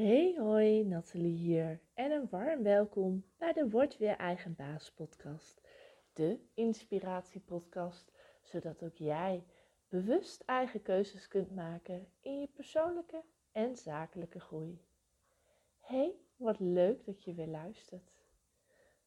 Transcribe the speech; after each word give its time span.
Hey 0.00 0.34
hoi, 0.38 0.84
Nathalie 0.84 1.36
hier 1.36 1.80
en 1.94 2.10
een 2.10 2.28
warm 2.30 2.62
welkom 2.62 3.24
bij 3.36 3.52
de 3.52 3.70
Word 3.70 3.98
Weer 3.98 4.16
Eigen 4.16 4.54
Baas 4.54 4.92
podcast. 4.92 5.60
De 6.12 6.38
inspiratiepodcast, 6.54 8.12
zodat 8.42 8.82
ook 8.82 8.96
jij 8.96 9.44
bewust 9.88 10.40
eigen 10.40 10.82
keuzes 10.82 11.28
kunt 11.28 11.54
maken 11.54 12.06
in 12.20 12.40
je 12.40 12.46
persoonlijke 12.46 13.22
en 13.52 13.76
zakelijke 13.76 14.40
groei. 14.40 14.84
Hey, 15.80 16.14
wat 16.36 16.60
leuk 16.60 17.04
dat 17.04 17.24
je 17.24 17.34
weer 17.34 17.46
luistert. 17.46 18.12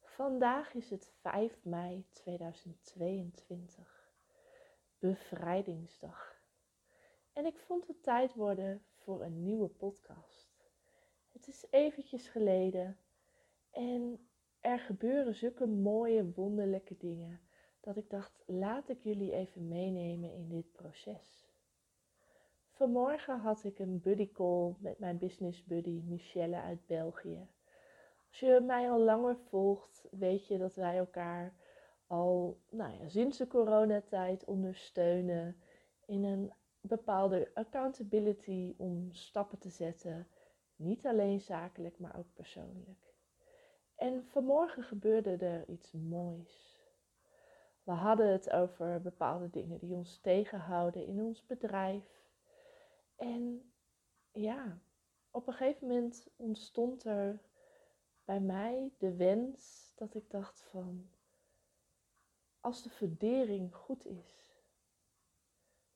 Vandaag 0.02 0.74
is 0.74 0.90
het 0.90 1.12
5 1.22 1.60
mei 1.64 2.06
2022, 2.12 4.12
bevrijdingsdag. 5.00 6.42
En 7.34 7.46
ik 7.46 7.58
vond 7.58 7.88
het 7.88 8.04
tijd 8.04 8.34
worden 8.34 8.86
voor 8.96 9.24
een 9.24 9.44
nieuwe 9.44 9.68
podcast. 9.68 10.43
Het 11.46 11.54
is 11.54 11.66
eventjes 11.70 12.28
geleden 12.28 12.98
en 13.72 14.28
er 14.60 14.80
gebeuren 14.80 15.36
zulke 15.36 15.66
mooie, 15.66 16.32
wonderlijke 16.32 16.98
dingen 16.98 17.40
dat 17.80 17.98
ik 17.98 18.10
dacht, 18.10 18.44
laat 18.46 18.90
ik 18.90 19.02
jullie 19.02 19.34
even 19.34 19.68
meenemen 19.68 20.34
in 20.34 20.50
dit 20.50 20.72
proces. 20.72 21.48
Vanmorgen 22.72 23.40
had 23.40 23.64
ik 23.64 23.80
een 23.80 24.02
buddy 24.02 24.32
call 24.32 24.76
met 24.80 25.00
mijn 25.00 25.18
business 25.18 25.64
buddy 25.64 26.02
Michelle 26.06 26.62
uit 26.62 26.86
België. 26.86 27.48
Als 28.30 28.40
je 28.40 28.60
mij 28.66 28.90
al 28.90 29.00
langer 29.00 29.38
volgt, 29.38 30.06
weet 30.12 30.48
je 30.48 30.58
dat 30.58 30.76
wij 30.76 30.98
elkaar 30.98 31.54
al 32.08 32.60
nou 32.70 32.94
ja, 32.94 33.08
sinds 33.08 33.38
de 33.38 33.48
coronatijd 33.48 34.46
ondersteunen 34.46 35.58
in 36.06 36.24
een 36.24 36.54
bepaalde 36.82 37.52
accountability 37.54 38.74
om 38.78 39.10
stappen 39.14 39.60
te 39.60 39.70
zetten 39.70 40.28
niet 40.84 41.06
alleen 41.06 41.42
zakelijk, 41.42 42.00
maar 42.00 42.18
ook 42.18 42.34
persoonlijk. 42.34 43.14
En 43.96 44.26
vanmorgen 44.26 44.84
gebeurde 44.84 45.36
er 45.46 45.68
iets 45.68 45.92
moois. 45.92 46.82
We 47.84 47.92
hadden 47.92 48.32
het 48.32 48.50
over 48.50 49.02
bepaalde 49.02 49.50
dingen 49.50 49.80
die 49.80 49.96
ons 49.96 50.18
tegenhouden 50.18 51.06
in 51.06 51.22
ons 51.22 51.46
bedrijf. 51.46 52.26
En 53.16 53.72
ja, 54.32 54.80
op 55.32 55.48
een 55.48 55.54
gegeven 55.54 55.88
moment 55.88 56.28
ontstond 56.36 57.06
er 57.06 57.42
bij 58.26 58.40
mij 58.40 58.92
de 58.98 59.16
wens 59.16 59.92
dat 59.96 60.16
ik 60.16 60.30
dacht 60.30 60.62
van, 60.62 61.10
als 62.60 62.84
de 62.84 62.90
verdering 62.90 63.76
goed 63.76 64.06
is. 64.06 64.62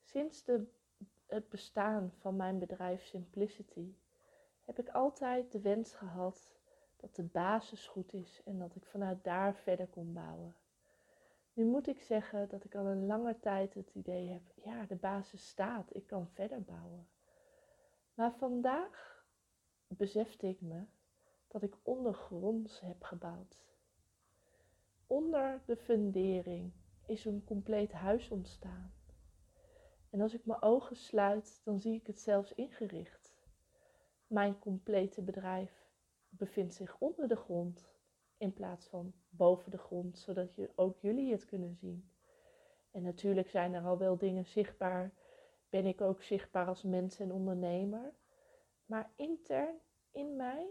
Sinds 0.02 0.44
de, 0.44 0.66
het 1.26 1.48
bestaan 1.48 2.12
van 2.18 2.36
mijn 2.36 2.58
bedrijf 2.58 3.04
Simplicity 3.04 3.94
heb 4.68 4.78
ik 4.78 4.88
altijd 4.88 5.52
de 5.52 5.60
wens 5.60 5.94
gehad 5.94 6.56
dat 6.96 7.16
de 7.16 7.22
basis 7.22 7.86
goed 7.86 8.12
is 8.12 8.42
en 8.44 8.58
dat 8.58 8.74
ik 8.74 8.84
vanuit 8.84 9.24
daar 9.24 9.54
verder 9.54 9.86
kon 9.86 10.12
bouwen. 10.12 10.56
Nu 11.52 11.64
moet 11.64 11.86
ik 11.86 12.00
zeggen 12.00 12.48
dat 12.48 12.64
ik 12.64 12.74
al 12.74 12.86
een 12.86 13.06
lange 13.06 13.38
tijd 13.40 13.74
het 13.74 13.90
idee 13.94 14.28
heb, 14.28 14.42
ja, 14.54 14.84
de 14.84 14.94
basis 14.94 15.48
staat, 15.48 15.94
ik 15.94 16.06
kan 16.06 16.28
verder 16.28 16.62
bouwen. 16.62 17.08
Maar 18.14 18.32
vandaag 18.32 19.24
besefte 19.86 20.48
ik 20.48 20.60
me 20.60 20.84
dat 21.46 21.62
ik 21.62 21.76
ondergronds 21.82 22.80
heb 22.80 23.02
gebouwd. 23.02 23.58
Onder 25.06 25.62
de 25.64 25.76
fundering 25.76 26.72
is 27.06 27.24
een 27.24 27.44
compleet 27.44 27.92
huis 27.92 28.30
ontstaan. 28.30 28.92
En 30.10 30.20
als 30.20 30.34
ik 30.34 30.44
mijn 30.44 30.62
ogen 30.62 30.96
sluit, 30.96 31.60
dan 31.64 31.80
zie 31.80 31.94
ik 31.94 32.06
het 32.06 32.20
zelfs 32.20 32.54
ingericht. 32.54 33.27
Mijn 34.28 34.58
complete 34.58 35.22
bedrijf 35.22 35.86
bevindt 36.28 36.74
zich 36.74 36.96
onder 36.98 37.28
de 37.28 37.36
grond 37.36 37.88
in 38.36 38.52
plaats 38.52 38.86
van 38.86 39.12
boven 39.28 39.70
de 39.70 39.78
grond, 39.78 40.18
zodat 40.18 40.54
je, 40.54 40.70
ook 40.74 40.98
jullie 40.98 41.32
het 41.32 41.44
kunnen 41.44 41.74
zien. 41.74 42.10
En 42.90 43.02
natuurlijk 43.02 43.48
zijn 43.48 43.74
er 43.74 43.84
al 43.84 43.98
wel 43.98 44.16
dingen 44.16 44.44
zichtbaar, 44.44 45.12
ben 45.68 45.86
ik 45.86 46.00
ook 46.00 46.22
zichtbaar 46.22 46.66
als 46.66 46.82
mens 46.82 47.18
en 47.18 47.32
ondernemer. 47.32 48.14
Maar 48.86 49.12
intern 49.16 49.74
in 50.10 50.36
mij 50.36 50.70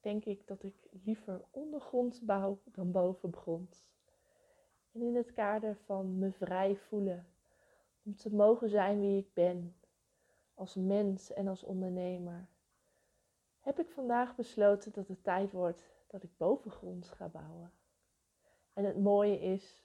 denk 0.00 0.24
ik 0.24 0.46
dat 0.46 0.62
ik 0.62 0.88
liever 0.90 1.44
ondergronds 1.50 2.24
bouw 2.24 2.60
dan 2.64 2.90
bovengronds. 2.90 3.86
En 4.92 5.02
in 5.02 5.16
het 5.16 5.32
kader 5.32 5.76
van 5.76 6.18
me 6.18 6.32
vrij 6.32 6.76
voelen, 6.76 7.26
om 8.02 8.16
te 8.16 8.34
mogen 8.34 8.68
zijn 8.68 9.00
wie 9.00 9.18
ik 9.18 9.32
ben, 9.32 9.76
als 10.54 10.74
mens 10.74 11.32
en 11.32 11.48
als 11.48 11.62
ondernemer 11.62 12.48
heb 13.68 13.78
ik 13.78 13.90
vandaag 13.90 14.34
besloten 14.34 14.92
dat 14.92 15.08
het 15.08 15.24
tijd 15.24 15.52
wordt 15.52 15.82
dat 16.06 16.22
ik 16.22 16.36
bovengronds 16.36 17.10
ga 17.10 17.28
bouwen. 17.28 17.72
En 18.72 18.84
het 18.84 18.98
mooie 18.98 19.40
is, 19.40 19.82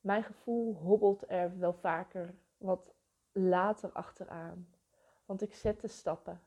mijn 0.00 0.22
gevoel 0.22 0.74
hobbelt 0.74 1.30
er 1.30 1.58
wel 1.58 1.72
vaker 1.72 2.34
wat 2.56 2.94
later 3.32 3.92
achteraan. 3.92 4.68
Want 5.24 5.42
ik 5.42 5.54
zet 5.54 5.80
de 5.80 5.88
stappen 5.88 6.40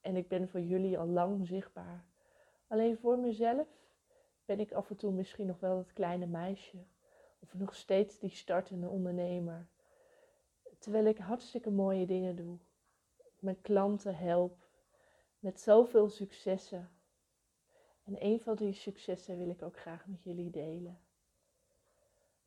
en 0.00 0.16
ik 0.16 0.28
ben 0.28 0.48
voor 0.48 0.60
jullie 0.60 0.98
al 0.98 1.06
lang 1.06 1.46
zichtbaar. 1.46 2.04
Alleen 2.66 2.98
voor 2.98 3.18
mezelf 3.18 3.68
ben 4.44 4.60
ik 4.60 4.72
af 4.72 4.90
en 4.90 4.96
toe 4.96 5.12
misschien 5.12 5.46
nog 5.46 5.60
wel 5.60 5.78
het 5.78 5.92
kleine 5.92 6.26
meisje 6.26 6.84
of 7.38 7.54
nog 7.54 7.74
steeds 7.74 8.18
die 8.18 8.30
startende 8.30 8.88
ondernemer. 8.88 9.66
Terwijl 10.78 11.04
ik 11.04 11.18
hartstikke 11.18 11.70
mooie 11.70 12.06
dingen 12.06 12.36
doe, 12.36 12.58
mijn 13.38 13.60
klanten 13.60 14.16
help, 14.16 14.61
met 15.42 15.60
zoveel 15.60 16.08
successen. 16.08 16.90
En 18.04 18.24
een 18.24 18.40
van 18.40 18.56
die 18.56 18.72
successen 18.72 19.38
wil 19.38 19.48
ik 19.48 19.62
ook 19.62 19.78
graag 19.78 20.06
met 20.06 20.22
jullie 20.22 20.50
delen. 20.50 21.00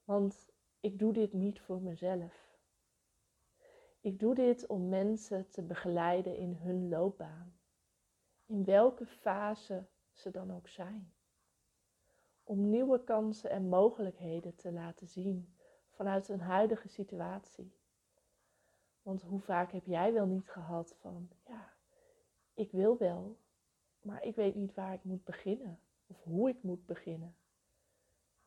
Want 0.03 0.49
ik 0.79 0.99
doe 0.99 1.13
dit 1.13 1.33
niet 1.33 1.59
voor 1.59 1.81
mezelf. 1.81 2.57
Ik 4.01 4.19
doe 4.19 4.35
dit 4.35 4.67
om 4.67 4.89
mensen 4.89 5.49
te 5.49 5.61
begeleiden 5.61 6.37
in 6.37 6.53
hun 6.53 6.89
loopbaan. 6.89 7.59
In 8.45 8.63
welke 8.63 9.05
fase 9.05 9.85
ze 10.11 10.31
dan 10.31 10.53
ook 10.53 10.67
zijn. 10.67 11.13
Om 12.43 12.69
nieuwe 12.69 13.03
kansen 13.03 13.49
en 13.49 13.69
mogelijkheden 13.69 14.55
te 14.55 14.71
laten 14.71 15.07
zien 15.07 15.55
vanuit 15.89 16.29
een 16.29 16.41
huidige 16.41 16.87
situatie. 16.87 17.75
Want 19.01 19.21
hoe 19.21 19.39
vaak 19.39 19.71
heb 19.71 19.85
jij 19.85 20.13
wel 20.13 20.25
niet 20.25 20.49
gehad 20.49 20.95
van, 20.99 21.29
ja, 21.45 21.74
ik 22.55 22.71
wil 22.71 22.97
wel, 22.97 23.37
maar 24.01 24.23
ik 24.23 24.35
weet 24.35 24.55
niet 24.55 24.73
waar 24.73 24.93
ik 24.93 25.03
moet 25.03 25.23
beginnen 25.23 25.79
of 26.07 26.23
hoe 26.23 26.49
ik 26.49 26.63
moet 26.63 26.85
beginnen. 26.85 27.35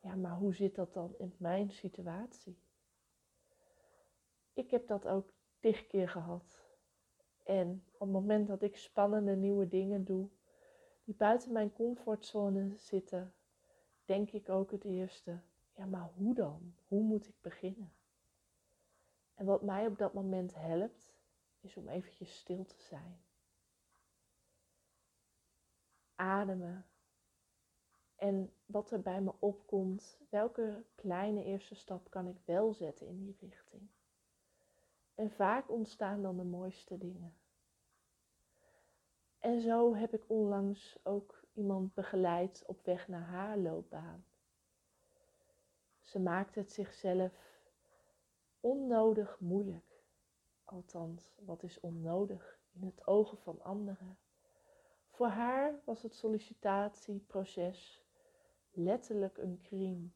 Ja, 0.00 0.14
maar 0.14 0.36
hoe 0.36 0.54
zit 0.54 0.74
dat 0.74 0.94
dan 0.94 1.14
in 1.19 1.34
mijn 1.36 1.70
situatie? 1.70 2.58
Ik 4.52 4.70
heb 4.70 4.86
dat 4.86 5.06
ook 5.06 5.32
tig 5.60 5.86
keer 5.86 6.08
gehad. 6.08 6.66
En 7.44 7.84
op 7.92 8.00
het 8.00 8.10
moment 8.10 8.46
dat 8.46 8.62
ik 8.62 8.76
spannende 8.76 9.36
nieuwe 9.36 9.69
dingen 9.69 10.04
doe, 10.04 10.28
die 11.04 11.14
buiten 11.14 11.52
mijn 11.52 11.72
comfortzone 11.72 12.76
zitten, 12.76 13.34
denk 14.04 14.30
ik 14.30 14.48
ook 14.48 14.70
het 14.70 14.84
eerste, 14.84 15.40
ja, 15.75 15.86
maar 15.86 16.10
hoe 16.16 16.34
dan? 16.34 16.75
Hoe 16.86 17.02
moet 17.02 17.28
ik 17.28 17.40
beginnen? 17.40 17.92
En 19.34 19.46
wat 19.46 19.62
mij 19.62 19.86
op 19.86 19.98
dat 19.98 20.12
moment 20.12 20.54
helpt, 20.54 21.12
is 21.60 21.76
om 21.76 21.88
eventjes 21.88 22.38
stil 22.38 22.64
te 22.64 22.78
zijn 22.78 23.26
ademen. 26.19 26.87
En 28.17 28.53
wat 28.67 28.91
er 28.91 29.01
bij 29.01 29.21
me 29.21 29.33
opkomt, 29.39 30.19
welke 30.29 30.84
kleine 30.95 31.45
eerste 31.45 31.75
stap 31.75 32.11
kan 32.11 32.29
ik 32.29 32.37
wel 32.45 32.73
zetten 32.73 33.06
in 33.06 33.19
die 33.19 33.37
richting. 33.41 33.89
En 35.15 35.31
vaak 35.31 35.71
ontstaan 35.71 36.23
dan 36.23 36.37
de 36.37 36.45
mooiste 36.45 36.99
dingen. 36.99 37.34
En 39.39 39.61
zo 39.61 39.95
heb 39.95 40.15
ik 40.15 40.25
onlangs 40.27 40.99
ook 41.03 41.44
iemand 41.53 41.94
begeleid 41.94 42.62
op 42.67 42.85
weg 42.85 43.09
naar 43.09 43.26
haar 43.26 43.59
loopbaan. 43.59 44.25
Ze 46.00 46.21
maakte 46.21 46.59
het 46.59 46.73
zichzelf 46.73 47.61
onnodig 48.61 49.41
moeilijk. 49.41 50.03
Althans, 50.64 51.35
wat 51.44 51.62
is 51.62 51.81
onnodig 51.81 52.59
in 52.73 52.85
het 52.85 53.06
ogen 53.06 53.38
van 53.38 53.62
anderen? 53.62 54.19
Voor 55.19 55.29
haar 55.29 55.81
was 55.85 56.03
het 56.03 56.15
sollicitatieproces 56.15 58.05
letterlijk 58.70 59.38
een 59.38 59.61
crime. 59.62 60.09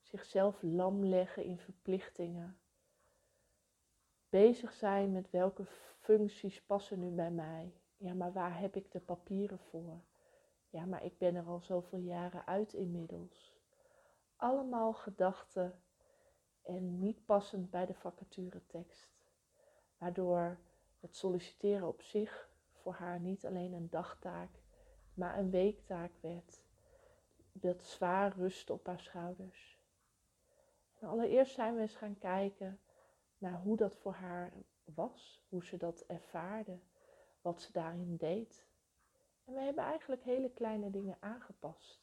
Zichzelf 0.00 0.62
lam 0.62 1.04
leggen 1.04 1.44
in 1.44 1.58
verplichtingen. 1.58 2.58
Bezig 4.28 4.72
zijn 4.72 5.12
met 5.12 5.30
welke 5.30 5.64
functies 6.00 6.62
passen 6.62 6.98
nu 6.98 7.10
bij 7.10 7.30
mij. 7.30 7.72
Ja, 7.96 8.14
maar 8.14 8.32
waar 8.32 8.58
heb 8.58 8.76
ik 8.76 8.90
de 8.92 9.00
papieren 9.00 9.58
voor? 9.58 10.00
Ja, 10.70 10.84
maar 10.84 11.04
ik 11.04 11.18
ben 11.18 11.34
er 11.34 11.46
al 11.46 11.60
zoveel 11.60 11.98
jaren 11.98 12.46
uit 12.46 12.72
inmiddels. 12.72 13.56
Allemaal 14.36 14.92
gedachten 14.92 15.82
en 16.62 16.98
niet 16.98 17.24
passend 17.24 17.70
bij 17.70 17.86
de 17.86 17.94
vacaturetekst. 17.94 19.10
Waardoor 19.98 20.58
het 21.00 21.16
solliciteren 21.16 21.88
op 21.88 22.02
zich 22.02 22.54
voor 22.86 22.94
haar 22.94 23.20
niet 23.20 23.46
alleen 23.46 23.72
een 23.72 23.90
dagtaak, 23.90 24.50
maar 25.14 25.38
een 25.38 25.50
weektaak 25.50 26.10
werd. 26.20 26.62
Dat 27.52 27.84
zwaar 27.84 28.36
rust 28.36 28.70
op 28.70 28.86
haar 28.86 29.00
schouders. 29.00 29.78
Allereerst 31.00 31.54
zijn 31.54 31.74
we 31.74 31.80
eens 31.80 31.96
gaan 31.96 32.18
kijken 32.18 32.80
naar 33.38 33.60
hoe 33.60 33.76
dat 33.76 33.96
voor 33.96 34.12
haar 34.12 34.52
was, 34.84 35.44
hoe 35.48 35.64
ze 35.64 35.76
dat 35.76 36.04
ervaarde, 36.06 36.78
wat 37.40 37.60
ze 37.60 37.72
daarin 37.72 38.16
deed. 38.16 38.66
En 39.44 39.54
we 39.54 39.60
hebben 39.60 39.84
eigenlijk 39.84 40.22
hele 40.22 40.50
kleine 40.50 40.90
dingen 40.90 41.16
aangepast. 41.20 42.00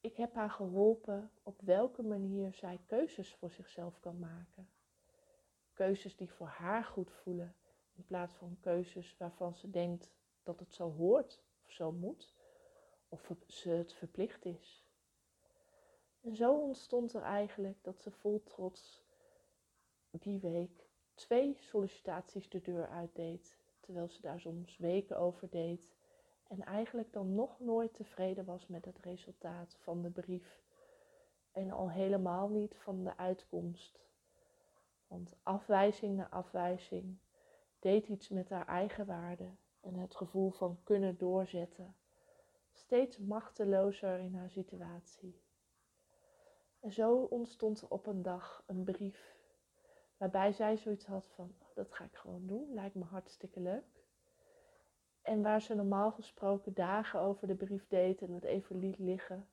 Ik 0.00 0.16
heb 0.16 0.34
haar 0.34 0.50
geholpen 0.50 1.30
op 1.42 1.60
welke 1.60 2.02
manier 2.02 2.54
zij 2.54 2.80
keuzes 2.86 3.34
voor 3.34 3.50
zichzelf 3.50 4.00
kan 4.00 4.18
maken. 4.18 4.68
Keuzes 5.72 6.16
die 6.16 6.30
voor 6.30 6.46
haar 6.48 6.84
goed 6.84 7.12
voelen, 7.12 7.56
in 7.94 8.04
plaats 8.04 8.34
van 8.34 8.56
keuzes 8.60 9.16
waarvan 9.18 9.54
ze 9.54 9.70
denkt 9.70 10.10
dat 10.42 10.58
het 10.58 10.74
zo 10.74 10.92
hoort 10.92 11.40
of 11.64 11.70
zo 11.70 11.92
moet, 11.92 12.34
of 13.08 13.30
ze 13.46 13.70
het 13.70 13.92
verplicht 13.92 14.44
is. 14.44 14.84
En 16.20 16.36
zo 16.36 16.54
ontstond 16.54 17.12
er 17.12 17.22
eigenlijk 17.22 17.78
dat 17.82 18.00
ze 18.00 18.10
vol 18.10 18.42
trots 18.42 19.02
die 20.10 20.40
week 20.40 20.88
twee 21.14 21.56
sollicitaties 21.60 22.48
de 22.48 22.60
deur 22.60 22.88
uitdeed, 22.88 23.56
terwijl 23.80 24.08
ze 24.08 24.20
daar 24.20 24.40
soms 24.40 24.76
weken 24.76 25.18
over 25.18 25.50
deed 25.50 25.90
en 26.48 26.64
eigenlijk 26.64 27.12
dan 27.12 27.34
nog 27.34 27.60
nooit 27.60 27.94
tevreden 27.94 28.44
was 28.44 28.66
met 28.66 28.84
het 28.84 28.98
resultaat 28.98 29.76
van 29.80 30.02
de 30.02 30.10
brief 30.10 30.62
en 31.52 31.70
al 31.70 31.90
helemaal 31.90 32.48
niet 32.48 32.76
van 32.76 33.04
de 33.04 33.16
uitkomst. 33.16 34.00
Want 35.06 35.34
afwijzing 35.42 36.16
na 36.16 36.28
afwijzing 36.30 37.18
deed 37.82 38.08
iets 38.08 38.28
met 38.28 38.48
haar 38.48 38.66
eigen 38.66 39.06
waarde 39.06 39.48
en 39.80 39.94
het 39.94 40.14
gevoel 40.14 40.50
van 40.50 40.78
kunnen 40.84 41.18
doorzetten, 41.18 41.94
steeds 42.72 43.18
machtelozer 43.18 44.18
in 44.18 44.34
haar 44.34 44.50
situatie. 44.50 45.40
En 46.80 46.92
zo 46.92 47.14
ontstond 47.22 47.88
op 47.88 48.06
een 48.06 48.22
dag 48.22 48.62
een 48.66 48.84
brief 48.84 49.36
waarbij 50.16 50.52
zij 50.52 50.76
zoiets 50.76 51.06
had 51.06 51.26
van, 51.26 51.54
oh, 51.58 51.68
dat 51.74 51.92
ga 51.92 52.04
ik 52.04 52.14
gewoon 52.14 52.46
doen, 52.46 52.74
lijkt 52.74 52.94
me 52.94 53.04
hartstikke 53.04 53.60
leuk. 53.60 54.04
En 55.22 55.42
waar 55.42 55.62
ze 55.62 55.74
normaal 55.74 56.12
gesproken 56.12 56.74
dagen 56.74 57.20
over 57.20 57.46
de 57.46 57.54
brief 57.54 57.88
deed 57.88 58.22
en 58.22 58.32
het 58.32 58.44
even 58.44 58.78
liet 58.78 58.98
liggen, 58.98 59.48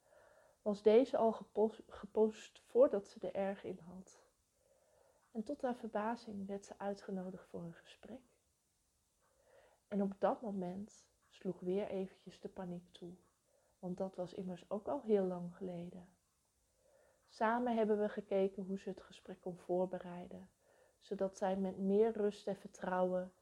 was 0.62 0.82
deze 0.82 1.18
al 1.18 1.32
gepost, 1.32 1.82
gepost 1.88 2.62
voordat 2.66 3.08
ze 3.08 3.20
er 3.20 3.34
erg 3.34 3.64
in 3.64 3.80
had. 3.84 4.19
En 5.32 5.44
tot 5.44 5.62
haar 5.62 5.76
verbazing 5.76 6.48
werd 6.48 6.66
ze 6.66 6.78
uitgenodigd 6.78 7.48
voor 7.48 7.64
een 7.64 7.74
gesprek. 7.74 8.22
En 9.88 10.02
op 10.02 10.16
dat 10.20 10.42
moment 10.42 11.08
sloeg 11.30 11.60
weer 11.60 11.88
eventjes 11.88 12.40
de 12.40 12.50
paniek 12.50 12.92
toe, 12.92 13.14
want 13.80 13.98
dat 13.98 14.16
was 14.16 14.34
immers 14.34 14.70
ook 14.70 14.88
al 14.88 15.02
heel 15.02 15.26
lang 15.26 15.56
geleden. 15.56 16.10
Samen 17.28 17.76
hebben 17.76 18.00
we 18.00 18.10
gekeken 18.10 18.64
hoe 18.64 18.80
ze 18.80 18.90
het 18.90 19.02
gesprek 19.02 19.42
kon 19.42 19.58
voorbereiden, 19.58 20.50
zodat 21.00 21.38
zij 21.38 21.58
met 21.58 21.78
meer 21.78 22.12
rust 22.12 22.48
en 22.48 22.56
vertrouwen 22.56 23.34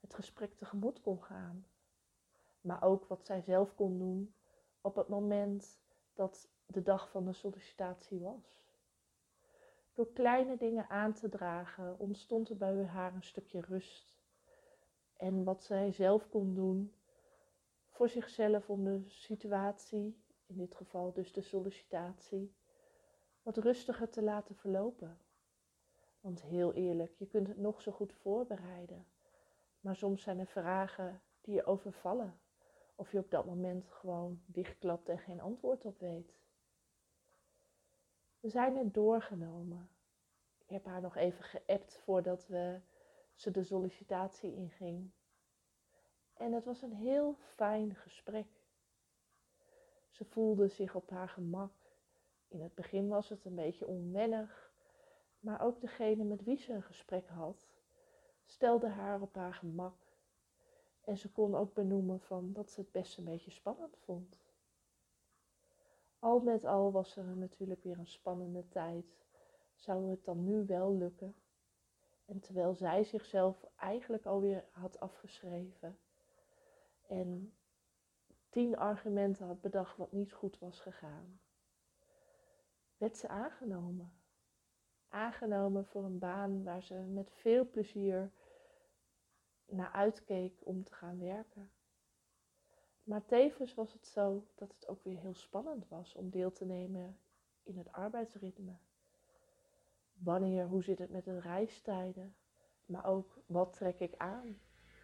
het 0.00 0.14
gesprek 0.14 0.54
tegemoet 0.54 1.00
kon 1.00 1.22
gaan. 1.22 1.66
Maar 2.60 2.82
ook 2.82 3.06
wat 3.06 3.26
zij 3.26 3.40
zelf 3.40 3.74
kon 3.74 3.98
doen 3.98 4.34
op 4.80 4.94
het 4.94 5.08
moment 5.08 5.78
dat 6.14 6.48
de 6.66 6.82
dag 6.82 7.10
van 7.10 7.24
de 7.24 7.32
sollicitatie 7.32 8.20
was. 8.20 8.67
Door 9.98 10.12
kleine 10.12 10.56
dingen 10.56 10.88
aan 10.88 11.12
te 11.12 11.28
dragen 11.28 11.98
ontstond 11.98 12.48
er 12.48 12.56
bij 12.56 12.84
haar 12.84 13.14
een 13.14 13.22
stukje 13.22 13.60
rust. 13.60 14.14
En 15.16 15.44
wat 15.44 15.62
zij 15.62 15.92
zelf 15.92 16.28
kon 16.28 16.54
doen 16.54 16.92
voor 17.88 18.08
zichzelf 18.08 18.70
om 18.70 18.84
de 18.84 19.02
situatie, 19.06 20.22
in 20.46 20.56
dit 20.56 20.74
geval 20.74 21.12
dus 21.12 21.32
de 21.32 21.40
sollicitatie, 21.40 22.54
wat 23.42 23.56
rustiger 23.56 24.10
te 24.10 24.22
laten 24.22 24.54
verlopen. 24.54 25.18
Want 26.20 26.42
heel 26.42 26.72
eerlijk, 26.72 27.14
je 27.16 27.26
kunt 27.26 27.48
het 27.48 27.58
nog 27.58 27.82
zo 27.82 27.92
goed 27.92 28.12
voorbereiden. 28.12 29.06
Maar 29.80 29.96
soms 29.96 30.22
zijn 30.22 30.38
er 30.38 30.46
vragen 30.46 31.20
die 31.40 31.54
je 31.54 31.64
overvallen. 31.64 32.38
Of 32.94 33.12
je 33.12 33.18
op 33.18 33.30
dat 33.30 33.46
moment 33.46 33.88
gewoon 33.88 34.40
dichtklapt 34.46 35.08
en 35.08 35.18
geen 35.18 35.40
antwoord 35.40 35.84
op 35.84 35.98
weet. 36.00 36.38
We 38.40 38.48
zijn 38.48 38.76
er 38.76 38.92
doorgenomen. 38.92 39.88
Ik 40.58 40.70
heb 40.70 40.84
haar 40.84 41.00
nog 41.00 41.16
even 41.16 41.44
geappt 41.44 41.98
voordat 42.04 42.46
we 42.46 42.80
ze 43.34 43.50
de 43.50 43.64
sollicitatie 43.64 44.54
inging. 44.54 45.10
En 46.34 46.52
het 46.52 46.64
was 46.64 46.82
een 46.82 46.92
heel 46.92 47.36
fijn 47.54 47.94
gesprek. 47.94 48.46
Ze 50.10 50.24
voelde 50.24 50.68
zich 50.68 50.94
op 50.94 51.10
haar 51.10 51.28
gemak. 51.28 51.72
In 52.48 52.60
het 52.60 52.74
begin 52.74 53.08
was 53.08 53.28
het 53.28 53.44
een 53.44 53.54
beetje 53.54 53.86
onwennig, 53.86 54.72
maar 55.40 55.60
ook 55.60 55.80
degene 55.80 56.24
met 56.24 56.44
wie 56.44 56.58
ze 56.58 56.72
een 56.72 56.82
gesprek 56.82 57.28
had, 57.28 57.68
stelde 58.44 58.88
haar 58.88 59.20
op 59.20 59.34
haar 59.34 59.54
gemak. 59.54 59.96
En 61.00 61.18
ze 61.18 61.32
kon 61.32 61.54
ook 61.54 61.74
benoemen 61.74 62.20
van 62.20 62.52
dat 62.52 62.70
ze 62.70 62.80
het 62.80 62.92
best 62.92 63.18
een 63.18 63.24
beetje 63.24 63.50
spannend 63.50 63.96
vond. 63.98 64.47
Al 66.18 66.40
met 66.40 66.64
al 66.64 66.92
was 66.92 67.16
er 67.16 67.36
natuurlijk 67.36 67.82
weer 67.82 67.98
een 67.98 68.06
spannende 68.06 68.68
tijd. 68.68 69.26
Zou 69.74 70.10
het 70.10 70.24
dan 70.24 70.44
nu 70.44 70.66
wel 70.66 70.96
lukken? 70.96 71.34
En 72.24 72.40
terwijl 72.40 72.74
zij 72.74 73.04
zichzelf 73.04 73.64
eigenlijk 73.76 74.26
alweer 74.26 74.64
had 74.70 75.00
afgeschreven 75.00 75.98
en 77.06 77.52
tien 78.48 78.76
argumenten 78.76 79.46
had 79.46 79.60
bedacht 79.60 79.96
wat 79.96 80.12
niet 80.12 80.32
goed 80.32 80.58
was 80.58 80.80
gegaan, 80.80 81.40
werd 82.96 83.16
ze 83.16 83.28
aangenomen. 83.28 84.12
Aangenomen 85.08 85.86
voor 85.86 86.04
een 86.04 86.18
baan 86.18 86.64
waar 86.64 86.82
ze 86.82 86.94
met 86.94 87.30
veel 87.32 87.68
plezier 87.70 88.32
naar 89.66 89.92
uitkeek 89.92 90.60
om 90.66 90.84
te 90.84 90.94
gaan 90.94 91.18
werken. 91.18 91.70
Maar 93.08 93.24
tevens 93.24 93.74
was 93.74 93.92
het 93.92 94.06
zo 94.06 94.46
dat 94.54 94.72
het 94.72 94.88
ook 94.88 95.04
weer 95.04 95.18
heel 95.18 95.34
spannend 95.34 95.88
was 95.88 96.14
om 96.14 96.30
deel 96.30 96.52
te 96.52 96.64
nemen 96.64 97.18
in 97.62 97.78
het 97.78 97.92
arbeidsritme. 97.92 98.76
Wanneer, 100.12 100.66
hoe 100.66 100.82
zit 100.82 100.98
het 100.98 101.10
met 101.10 101.24
de 101.24 101.40
reistijden? 101.40 102.36
Maar 102.86 103.06
ook 103.06 103.38
wat 103.46 103.72
trek 103.72 104.00
ik 104.00 104.14
aan? 104.16 104.60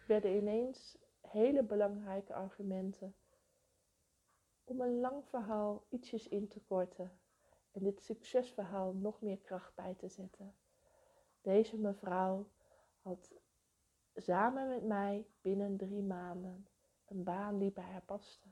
Werden 0.07 0.35
ineens 0.35 0.97
hele 1.21 1.63
belangrijke 1.63 2.33
argumenten 2.33 3.15
om 4.63 4.81
een 4.81 4.99
lang 4.99 5.25
verhaal 5.25 5.85
ietsjes 5.89 6.27
in 6.27 6.47
te 6.47 6.59
korten 6.59 7.19
en 7.71 7.83
dit 7.83 8.01
succesverhaal 8.01 8.93
nog 8.93 9.21
meer 9.21 9.39
kracht 9.39 9.75
bij 9.75 9.93
te 9.93 10.07
zetten. 10.07 10.55
Deze 11.41 11.77
mevrouw 11.77 12.49
had 13.01 13.33
samen 14.15 14.69
met 14.69 14.83
mij 14.83 15.27
binnen 15.41 15.77
drie 15.77 16.03
maanden 16.03 16.67
een 17.05 17.23
baan 17.23 17.57
die 17.57 17.71
bij 17.71 17.83
haar 17.83 18.01
paste. 18.05 18.47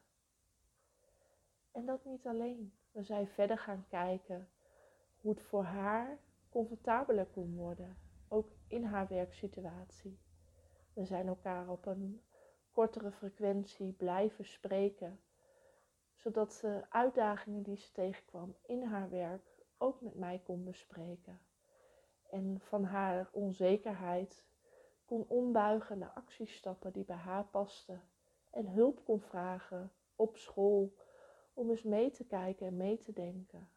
En 1.72 1.86
dat 1.86 2.06
niet 2.06 2.28
alleen. 2.28 2.74
We 2.92 3.04
zijn 3.04 3.28
verder 3.28 3.58
gaan 3.58 3.86
kijken 3.88 4.50
hoe 5.18 5.32
het 5.32 5.42
voor 5.42 5.64
haar 5.64 6.20
comfortabeler 6.50 7.26
kon 7.26 7.56
worden, 7.56 7.98
ook 8.28 8.48
in 8.68 8.84
haar 8.84 9.08
werksituatie. 9.08 10.20
We 10.94 11.06
zijn 11.06 11.28
elkaar 11.28 11.70
op 11.70 11.86
een 11.86 12.22
kortere 12.72 13.12
frequentie 13.12 13.92
blijven 13.92 14.46
spreken, 14.46 15.20
zodat 16.16 16.54
ze 16.54 16.86
uitdagingen 16.90 17.64
die 17.64 17.78
ze 17.78 17.92
tegenkwam 17.92 18.56
in 18.66 18.84
haar 18.84 19.10
werk 19.10 19.54
ook 19.78 20.02
met 20.02 20.16
mij 20.16 20.42
kon 20.44 20.64
bespreken. 20.64 21.40
En 22.30 22.60
van 22.60 22.84
haar 22.84 23.30
onzekerheid 23.32 24.46
kon 25.06 25.26
ombuigen 25.28 25.98
naar 25.98 26.12
actiestappen 26.16 26.94
die 26.94 27.06
bij 27.06 27.16
haar 27.16 27.46
pasten 27.46 28.02
en 28.54 28.68
hulp 28.68 29.06
kon 29.06 29.20
vragen 29.20 29.92
op 30.16 30.38
school 30.38 30.94
om 31.54 31.70
eens 31.70 31.84
mee 31.84 32.12
te 32.12 32.24
kijken 32.26 32.68
en 32.68 32.78
mee 32.78 32.98
te 32.98 33.14
denken. 33.14 33.70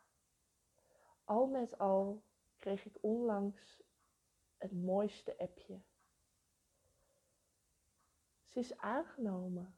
Al 1.25 1.47
met 1.47 1.79
al 1.79 2.23
kreeg 2.59 2.85
ik 2.85 2.99
onlangs 3.01 3.83
het 4.59 4.73
mooiste 4.73 5.39
appje. 5.39 5.81
Ze 8.45 8.59
is 8.59 8.77
aangenomen. 8.79 9.75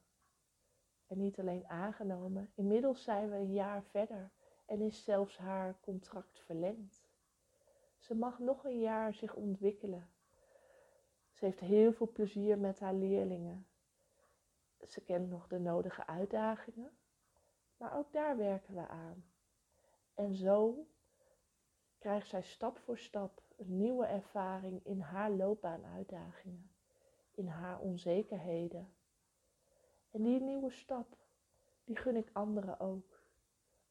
En 1.06 1.18
niet 1.18 1.38
alleen 1.38 1.66
aangenomen, 1.66 2.50
inmiddels 2.54 3.02
zijn 3.02 3.30
we 3.30 3.36
een 3.36 3.52
jaar 3.52 3.82
verder 3.82 4.30
en 4.66 4.80
is 4.80 5.04
zelfs 5.04 5.38
haar 5.38 5.80
contract 5.80 6.40
verlengd. 6.40 7.08
Ze 7.98 8.14
mag 8.14 8.38
nog 8.38 8.64
een 8.64 8.80
jaar 8.80 9.14
zich 9.14 9.34
ontwikkelen. 9.34 10.10
Ze 11.32 11.44
heeft 11.44 11.60
heel 11.60 11.92
veel 11.92 12.12
plezier 12.12 12.58
met 12.58 12.80
haar 12.80 12.94
leerlingen. 12.94 13.66
Ze 14.86 15.00
kent 15.00 15.30
nog 15.30 15.46
de 15.46 15.58
nodige 15.58 16.06
uitdagingen, 16.06 16.90
maar 17.76 17.96
ook 17.96 18.12
daar 18.12 18.36
werken 18.36 18.74
we 18.74 18.88
aan. 18.88 19.24
En 20.14 20.34
zo 20.34 20.86
krijgt 21.98 22.28
zij 22.28 22.42
stap 22.42 22.78
voor 22.78 22.98
stap 22.98 23.42
een 23.56 23.76
nieuwe 23.76 24.06
ervaring 24.06 24.84
in 24.84 25.00
haar 25.00 25.30
loopbaanuitdagingen 25.30 26.70
in 27.38 27.46
haar 27.46 27.80
onzekerheden. 27.80 28.92
En 30.10 30.22
die 30.22 30.40
nieuwe 30.40 30.70
stap, 30.70 31.16
die 31.84 31.96
gun 31.96 32.16
ik 32.16 32.30
anderen 32.32 32.80
ook. 32.80 33.22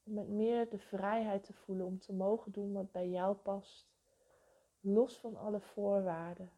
Om 0.04 0.14
met 0.14 0.28
meer 0.28 0.70
de 0.70 0.78
vrijheid 0.78 1.44
te 1.44 1.54
voelen 1.54 1.86
om 1.86 2.00
te 2.00 2.14
mogen 2.14 2.52
doen 2.52 2.74
wat 2.74 2.92
bij 2.92 3.10
jou 3.10 3.36
past, 3.36 3.88
los 4.80 5.20
van 5.20 5.36
alle 5.36 5.60
voorwaarden. 5.60 6.52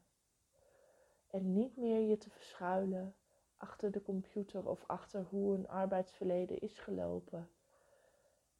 En 1.27 1.53
niet 1.53 1.77
meer 1.77 1.99
je 1.99 2.17
te 2.17 2.29
verschuilen 2.29 3.15
achter 3.59 3.91
de 3.91 4.01
computer 4.01 4.67
of 4.67 4.83
achter 4.87 5.25
hoe 5.29 5.55
een 5.55 5.67
arbeidsverleden 5.67 6.59
is 6.59 6.79
gelopen. 6.79 7.49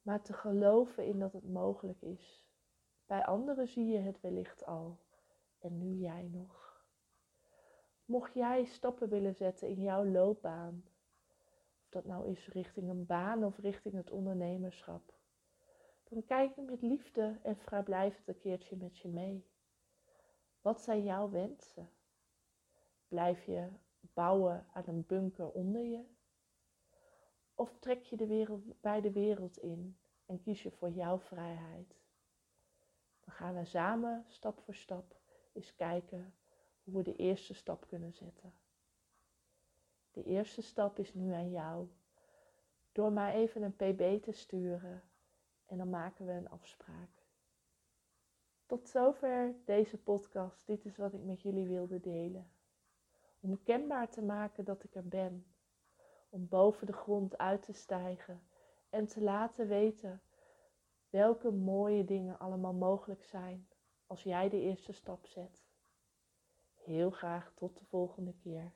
Maar 0.02 0.22
te 0.22 0.34
geloven 0.34 1.06
in 1.06 1.20
dat 1.20 1.34
het 1.34 1.50
mogelijk 1.50 2.02
is. 2.02 2.48
Bij 3.06 3.26
anderen 3.26 3.68
zie 3.68 3.86
je 3.86 3.98
het 3.98 4.22
wellicht 4.22 4.66
al. 4.66 4.98
En 5.60 5.78
nu 5.78 5.94
jij 5.94 6.30
nog. 6.32 6.84
Mocht 8.06 8.34
jij 8.34 8.66
stappen 8.66 9.10
willen 9.10 9.36
zetten 9.36 9.68
in 9.68 9.82
jouw 9.82 10.06
loopbaan, 10.06 10.84
of 11.82 11.90
dat 11.90 12.06
nou 12.06 12.30
is 12.30 12.48
richting 12.48 12.90
een 12.90 13.06
baan 13.06 13.44
of 13.44 13.58
richting 13.58 13.94
het 13.94 14.12
ondernemerschap, 14.12 15.14
dan 16.04 16.26
kijk 16.26 16.58
ik 16.58 16.70
met 16.70 16.82
liefde 16.82 17.40
en 17.44 17.58
vrijblijvend 17.58 18.28
een 18.28 18.38
keertje 18.38 18.76
met 18.76 18.98
je 18.98 19.08
mee. 19.08 19.46
Wat 20.62 20.82
zijn 20.82 21.04
jouw 21.04 21.30
wensen? 21.30 21.90
Blijf 23.08 23.46
je 23.46 23.70
bouwen 24.14 24.66
aan 24.74 24.84
een 24.88 25.06
bunker 25.08 25.52
onder 25.52 25.84
je? 25.84 26.04
Of 27.56 27.78
trek 27.80 28.04
je 28.04 28.18
de 28.18 28.28
wereld 28.28 28.82
bij 28.82 29.02
de 29.02 29.12
wereld 29.12 29.58
in 29.58 29.98
en 30.26 30.42
kies 30.42 30.64
je 30.64 30.72
voor 30.72 30.90
jouw 30.90 31.20
vrijheid? 31.20 31.96
Dan 33.20 33.34
gaan 33.34 33.56
we 33.56 33.66
samen 33.66 34.26
stap 34.28 34.60
voor 34.60 34.76
stap 34.76 35.16
eens 35.54 35.76
kijken 35.76 36.34
hoe 36.84 36.98
we 36.98 37.04
de 37.04 37.16
eerste 37.16 37.54
stap 37.54 37.88
kunnen 37.88 38.14
zetten. 38.14 38.54
De 40.12 40.24
eerste 40.24 40.62
stap 40.62 41.00
is 41.00 41.14
nu 41.14 41.34
aan 41.34 41.50
jou. 41.50 41.88
Door 42.92 43.12
maar 43.12 43.34
even 43.34 43.62
een 43.62 43.76
pb 43.76 44.24
te 44.24 44.32
sturen 44.32 45.04
en 45.66 45.78
dan 45.78 45.90
maken 45.90 46.26
we 46.26 46.32
een 46.32 46.50
afspraak. 46.50 47.10
Tot 48.66 48.90
zover 48.90 49.56
deze 49.66 49.98
podcast. 49.98 50.66
Dit 50.66 50.86
is 50.86 50.98
wat 50.98 51.14
ik 51.14 51.24
met 51.24 51.42
jullie 51.42 51.68
wilde 51.68 52.00
delen. 52.00 52.52
Om 53.40 53.64
kenbaar 53.64 54.10
te 54.10 54.22
maken 54.22 54.66
dat 54.66 54.84
ik 54.84 54.96
er 54.96 55.08
ben. 55.08 55.46
Om 56.30 56.48
boven 56.48 56.88
de 56.88 56.94
grond 56.94 57.38
uit 57.38 57.64
te 57.64 57.74
stijgen 57.74 58.42
en 58.90 59.08
te 59.08 59.22
laten 59.22 59.68
weten 59.68 60.22
welke 61.10 61.52
mooie 61.52 62.06
dingen 62.06 62.40
allemaal 62.40 62.74
mogelijk 62.74 63.24
zijn 63.24 63.68
als 64.08 64.24
jij 64.24 64.50
de 64.50 64.60
eerste 64.60 64.92
stap 64.92 65.26
zet. 65.26 65.68
Heel 66.74 67.10
graag 67.10 67.52
tot 67.56 67.78
de 67.78 67.86
volgende 67.86 68.34
keer. 68.34 68.74